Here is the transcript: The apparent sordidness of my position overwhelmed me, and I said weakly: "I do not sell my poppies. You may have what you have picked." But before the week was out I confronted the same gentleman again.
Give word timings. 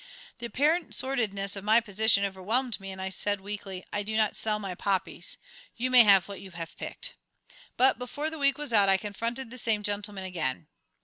The 0.39 0.47
apparent 0.47 0.95
sordidness 0.95 1.55
of 1.55 1.63
my 1.63 1.79
position 1.79 2.25
overwhelmed 2.25 2.79
me, 2.79 2.89
and 2.89 2.99
I 2.99 3.09
said 3.09 3.39
weakly: 3.39 3.85
"I 3.93 4.01
do 4.01 4.17
not 4.17 4.35
sell 4.35 4.57
my 4.57 4.73
poppies. 4.73 5.37
You 5.77 5.91
may 5.91 6.03
have 6.03 6.27
what 6.27 6.41
you 6.41 6.49
have 6.49 6.75
picked." 6.75 7.13
But 7.77 7.99
before 7.99 8.31
the 8.31 8.39
week 8.39 8.57
was 8.57 8.73
out 8.73 8.89
I 8.89 8.97
confronted 8.97 9.51
the 9.51 9.59
same 9.59 9.83
gentleman 9.83 10.23
again. 10.23 10.69